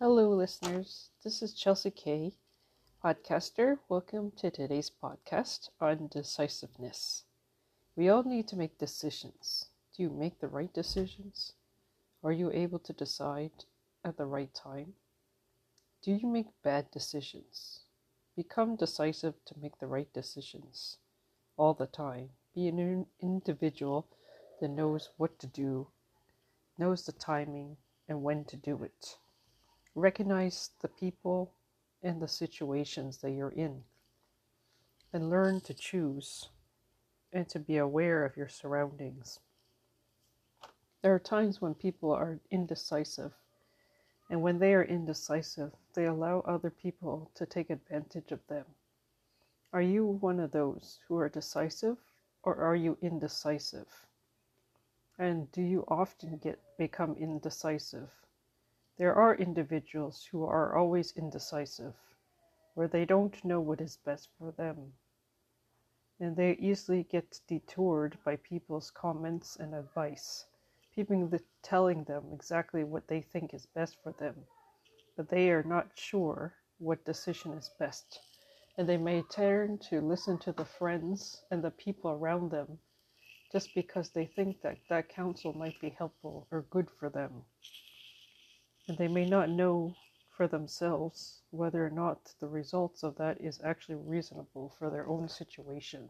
[0.00, 1.10] Hello, listeners.
[1.24, 2.36] This is Chelsea Kay,
[3.02, 3.80] podcaster.
[3.88, 7.24] Welcome to today's podcast on decisiveness.
[7.96, 9.70] We all need to make decisions.
[9.96, 11.54] Do you make the right decisions?
[12.22, 13.64] Are you able to decide
[14.04, 14.94] at the right time?
[16.04, 17.80] Do you make bad decisions?
[18.36, 20.98] Become decisive to make the right decisions
[21.56, 22.30] all the time.
[22.54, 24.06] Be an individual
[24.60, 25.88] that knows what to do,
[26.78, 27.78] knows the timing,
[28.08, 29.18] and when to do it.
[29.98, 31.50] Recognize the people
[32.04, 33.82] and the situations that you're in
[35.12, 36.50] and learn to choose
[37.32, 39.40] and to be aware of your surroundings.
[41.02, 43.32] There are times when people are indecisive,
[44.30, 48.66] and when they are indecisive, they allow other people to take advantage of them.
[49.72, 51.96] Are you one of those who are decisive
[52.44, 54.06] or are you indecisive?
[55.18, 58.10] And do you often get become indecisive?
[58.98, 61.94] There are individuals who are always indecisive,
[62.74, 64.92] where they don't know what is best for them,
[66.18, 70.46] and they easily get detoured by people's comments and advice,
[70.96, 71.30] people
[71.62, 74.34] telling them exactly what they think is best for them,
[75.16, 78.20] but they are not sure what decision is best,
[78.78, 82.80] and they may turn to listen to the friends and the people around them
[83.52, 87.44] just because they think that that counsel might be helpful or good for them
[88.88, 89.94] and they may not know
[90.30, 95.28] for themselves whether or not the results of that is actually reasonable for their own
[95.28, 96.08] situation.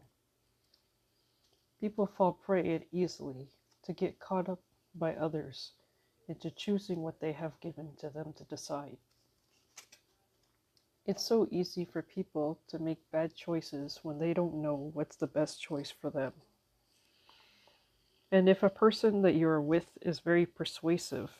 [1.81, 3.49] People fall prey easily
[3.83, 4.61] to get caught up
[4.95, 5.73] by others
[6.27, 8.97] into choosing what they have given to them to decide.
[11.05, 15.27] It's so easy for people to make bad choices when they don't know what's the
[15.27, 16.33] best choice for them.
[18.31, 21.31] And if a person that you're with is very persuasive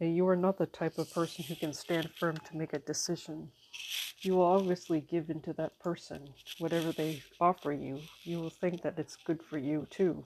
[0.00, 2.78] and you are not the type of person who can stand firm to make a
[2.78, 3.50] decision.
[4.20, 6.34] You will obviously give in to that person.
[6.58, 10.24] Whatever they offer you, you will think that it's good for you too.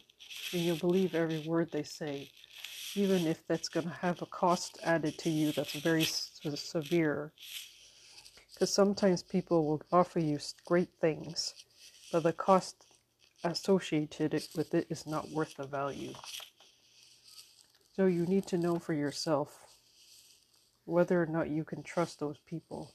[0.52, 2.30] And you'll believe every word they say,
[2.94, 7.32] even if that's going to have a cost added to you that's very severe.
[8.52, 11.54] Because sometimes people will offer you great things,
[12.12, 12.86] but the cost
[13.44, 16.12] associated with it is not worth the value.
[17.94, 19.66] So you need to know for yourself
[20.86, 22.94] whether or not you can trust those people.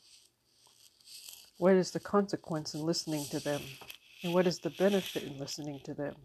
[1.60, 3.62] What is the consequence in listening to them?
[4.24, 6.16] And what is the benefit in listening to them?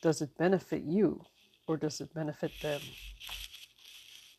[0.00, 1.24] Does it benefit you
[1.66, 2.80] or does it benefit them?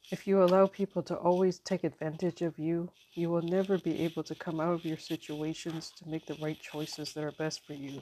[0.09, 4.23] If you allow people to always take advantage of you, you will never be able
[4.23, 7.73] to come out of your situations to make the right choices that are best for
[7.73, 8.01] you.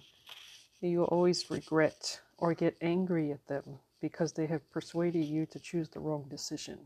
[0.81, 5.59] You will always regret or get angry at them because they have persuaded you to
[5.59, 6.79] choose the wrong decision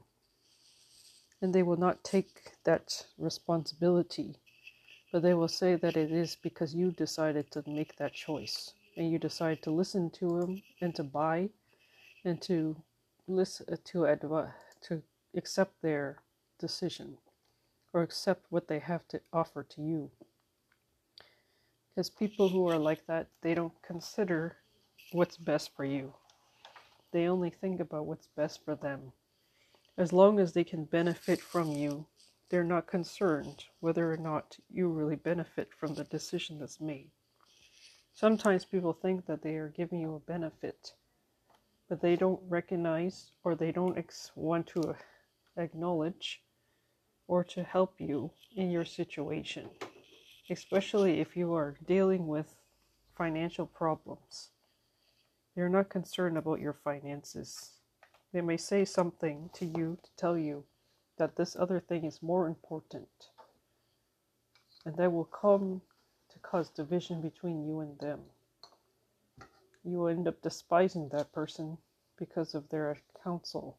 [1.44, 4.38] and they will not take that responsibility,
[5.12, 9.12] but they will say that it is because you decided to make that choice and
[9.12, 11.50] you decide to listen to them and to buy
[12.24, 12.78] and to
[13.28, 14.52] listen uh, to advise
[14.82, 15.02] to
[15.36, 16.20] accept their
[16.60, 17.18] decision
[17.94, 20.10] or accept what they have to offer to you.
[21.96, 24.58] Because people who are like that, they don't consider
[25.12, 26.14] what's best for you.
[27.14, 29.14] They only think about what's best for them.
[29.96, 32.08] As long as they can benefit from you,
[32.50, 37.12] they're not concerned whether or not you really benefit from the decision that's made.
[38.16, 40.94] Sometimes people think that they are giving you a benefit,
[41.88, 44.96] but they don't recognize or they don't ex- want to
[45.56, 46.42] acknowledge
[47.28, 49.70] or to help you in your situation,
[50.50, 52.56] especially if you are dealing with
[53.16, 54.50] financial problems.
[55.56, 57.74] They're not concerned about your finances.
[58.32, 60.64] They may say something to you to tell you
[61.18, 63.30] that this other thing is more important,
[64.84, 65.82] and that will come
[66.32, 68.22] to cause division between you and them.
[69.84, 71.78] You will end up despising that person
[72.18, 73.78] because of their counsel,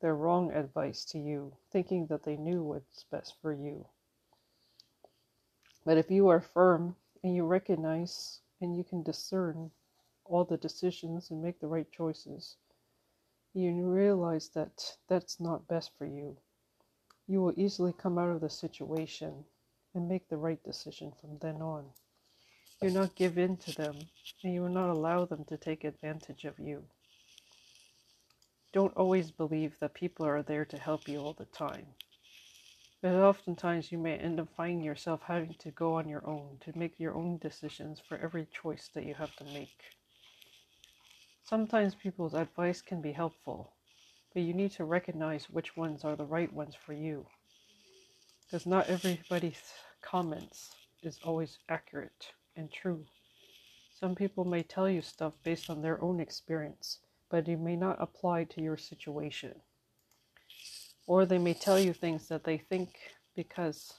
[0.00, 3.86] their wrong advice to you, thinking that they knew what's best for you.
[5.84, 9.70] But if you are firm and you recognize and you can discern
[10.30, 12.56] all the decisions and make the right choices,
[13.52, 16.36] you realize that that's not best for you,
[17.26, 19.44] you will easily come out of the situation
[19.94, 21.84] and make the right decision from then on.
[22.80, 23.96] You not give in to them,
[24.42, 26.84] and you will not allow them to take advantage of you.
[28.72, 31.86] Don't always believe that people are there to help you all the time.
[33.02, 36.78] But oftentimes you may end up finding yourself having to go on your own to
[36.78, 39.99] make your own decisions for every choice that you have to make.
[41.44, 43.72] Sometimes people's advice can be helpful,
[44.34, 47.26] But you need to recognize which ones are the right ones for you.
[48.44, 49.62] Because not everybody's
[50.02, 53.06] comments is always accurate and true.
[53.98, 56.98] Some people may tell you stuff based on their own experience,
[57.30, 59.60] but it may not apply to your situation.
[61.06, 62.90] Or they may tell you things that they think
[63.36, 63.94] because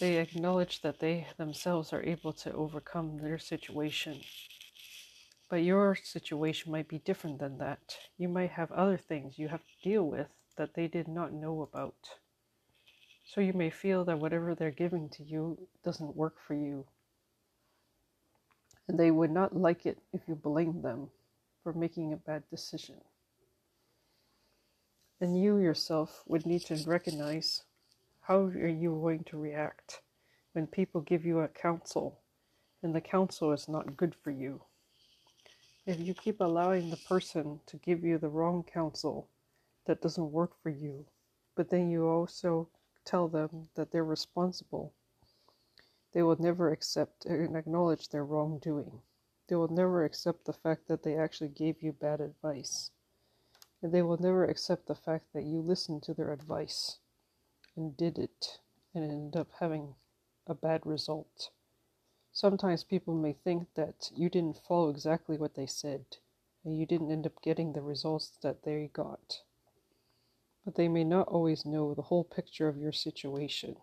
[0.00, 4.20] they acknowledge that they themselves are able to overcome their situation.
[5.48, 7.96] But your situation might be different than that.
[8.18, 11.62] You might have other things you have to deal with that they did not know
[11.62, 11.94] about.
[13.24, 16.86] So you may feel that whatever they're giving to you doesn't work for you.
[18.88, 21.10] And they would not like it if you blame them
[21.62, 22.96] for making a bad decision.
[25.20, 27.62] And you yourself would need to recognize
[28.22, 30.00] how are you going to react
[30.52, 32.18] when people give you a counsel
[32.82, 34.62] and the counsel is not good for you?
[35.86, 39.28] If you keep allowing the person to give you the wrong counsel
[39.84, 41.06] that doesn't work for you,
[41.54, 42.68] but then you also
[43.04, 44.92] tell them that they're responsible,
[46.12, 49.00] they will never accept and acknowledge their wrongdoing.
[49.46, 52.90] They will never accept the fact that they actually gave you bad advice.
[53.80, 56.98] And they will never accept the fact that you listened to their advice
[57.76, 58.58] and did it
[58.92, 59.94] and ended up having
[60.48, 61.50] a bad result.
[62.36, 66.04] Sometimes people may think that you didn't follow exactly what they said
[66.66, 69.40] and you didn't end up getting the results that they got.
[70.62, 73.76] But they may not always know the whole picture of your situation.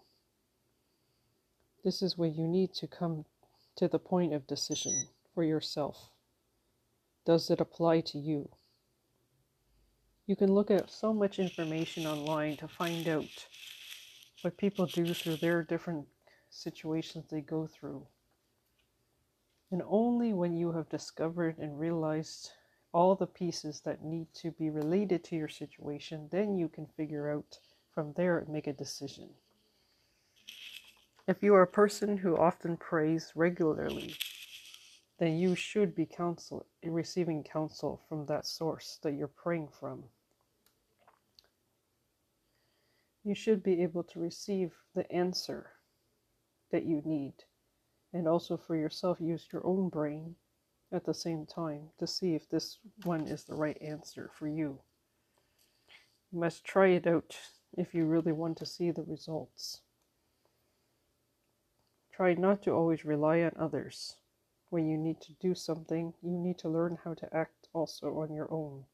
[1.83, 3.25] This is where you need to come
[3.75, 6.11] to the point of decision for yourself.
[7.25, 8.49] Does it apply to you?
[10.27, 13.47] You can look at so much information online to find out
[14.43, 16.05] what people do through their different
[16.51, 18.05] situations they go through.
[19.73, 22.51] And only when you have discovered and realized
[22.93, 27.29] all the pieces that need to be related to your situation, then you can figure
[27.29, 27.59] out
[27.93, 29.29] from there and make a decision.
[31.27, 34.15] If you are a person who often prays regularly,
[35.17, 40.05] then you should be counsel receiving counsel from that source that you're praying from
[43.23, 45.71] you should be able to receive the answer
[46.71, 47.33] that you need.
[48.13, 50.35] And also for yourself, use your own brain
[50.91, 54.79] at the same time to see if this one is the right answer for you.
[56.31, 57.35] You must try it out
[57.75, 59.81] if you really want to see the results.
[62.11, 64.17] Try not to always rely on others.
[64.69, 68.33] When you need to do something, you need to learn how to act also on
[68.33, 68.85] your own.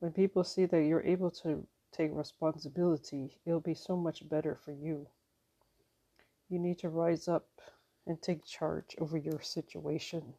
[0.00, 4.72] When people see that you're able to take responsibility, it'll be so much better for
[4.72, 5.06] you.
[6.48, 7.46] You need to rise up
[8.06, 10.34] and take charge over your situation.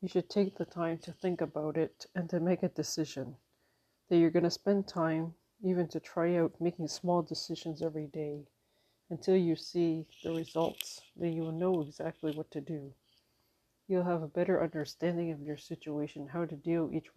[0.00, 3.36] You should take the time to think about it and to make a decision
[4.08, 5.34] that you're going to spend time
[5.64, 8.46] even to try out making small decisions every day
[9.10, 11.00] until you see the results.
[11.16, 12.92] Then you will know exactly what to do.
[13.86, 17.10] You'll have a better understanding of your situation, how to deal each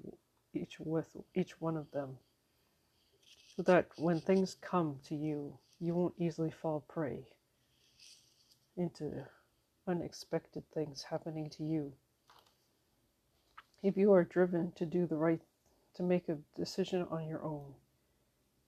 [0.54, 2.18] each with each one of them
[3.56, 7.26] so that when things come to you, you won't easily fall prey
[8.78, 9.26] into
[9.88, 11.94] unexpected things happening to you.
[13.84, 15.42] If you are driven to do the right,
[15.96, 17.74] to make a decision on your own,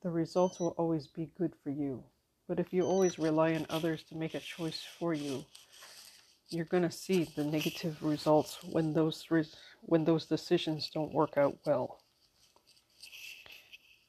[0.03, 2.03] the results will always be good for you.
[2.47, 5.43] But if you always rely on others to make a choice for you,
[6.49, 9.25] you're going to see the negative results when those
[9.81, 11.99] when those decisions don't work out well.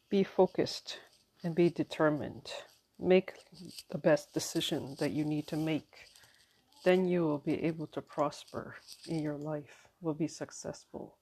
[0.09, 0.99] Be focused
[1.43, 2.53] and be determined.
[2.99, 3.33] Make
[3.91, 6.07] the best decision that you need to make.
[6.85, 8.77] Then you will be able to prosper
[9.07, 11.17] in your life, will be successful.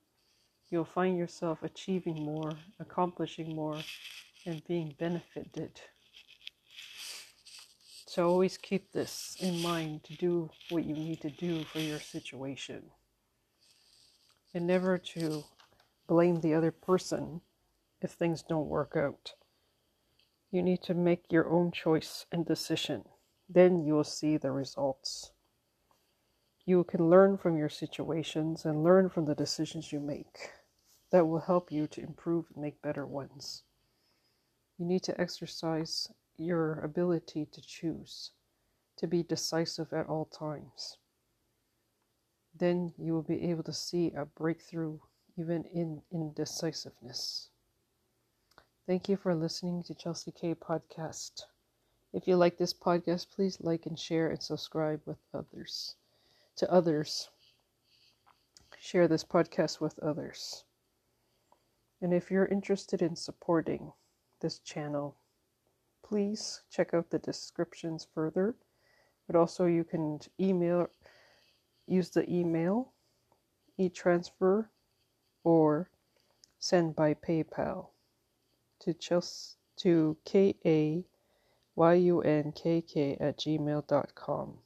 [0.70, 3.78] You'll find yourself achieving more, accomplishing more,
[4.44, 5.80] and being benefited.
[8.06, 12.00] So always keep this in mind to do what you need to do for your
[12.00, 12.84] situation.
[14.54, 15.44] And never to
[16.06, 17.42] blame the other person
[18.00, 19.34] if things don't work out.
[20.56, 23.04] You need to make your own choice and decision.
[23.46, 25.32] Then you will see the results.
[26.64, 30.52] You can learn from your situations and learn from the decisions you make.
[31.12, 33.64] That will help you to improve and make better ones.
[34.78, 36.08] You need to exercise
[36.38, 38.30] your ability to choose,
[38.96, 40.96] to be decisive at all times.
[42.58, 45.00] Then you will be able to see a breakthrough
[45.36, 47.50] even in indecisiveness.
[48.86, 51.42] Thank you for listening to Chelsea Kay podcast.
[52.12, 55.96] If you like this podcast, please like and share and subscribe with others.
[56.54, 57.28] To others,
[58.78, 60.62] share this podcast with others.
[62.00, 63.92] And if you're interested in supporting
[64.40, 65.16] this channel,
[66.04, 68.54] please check out the descriptions further.
[69.26, 70.86] But also, you can email,
[71.88, 72.92] use the email,
[73.78, 74.70] e transfer,
[75.42, 75.90] or
[76.60, 77.88] send by PayPal
[78.86, 81.04] to Chelsea to K A
[81.74, 84.58] Y U N K K at gmail.com.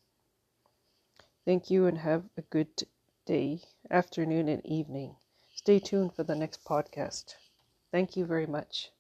[1.47, 2.87] Thank you and have a good
[3.25, 5.17] day, afternoon, and evening.
[5.55, 7.35] Stay tuned for the next podcast.
[7.91, 8.91] Thank you very much.